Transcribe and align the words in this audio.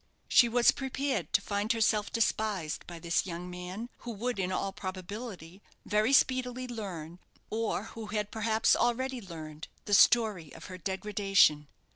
She 0.27 0.49
was 0.49 0.71
prepared 0.71 1.31
to 1.33 1.41
find 1.43 1.71
herself 1.71 2.11
despised 2.11 2.87
by 2.87 2.97
this 2.97 3.27
young 3.27 3.51
man, 3.51 3.87
who 3.99 4.09
would, 4.13 4.39
in 4.39 4.51
all 4.51 4.71
probability, 4.73 5.61
very 5.85 6.11
speedily 6.11 6.67
learn, 6.67 7.19
or 7.51 7.83
who 7.83 8.07
had 8.07 8.31
perhaps 8.31 8.75
already 8.75 9.21
learned, 9.21 9.67
the 9.85 9.93
story 9.93 10.51
of 10.55 10.65
her 10.65 10.79
degradation. 10.79 11.67